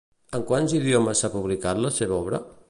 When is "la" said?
1.85-1.93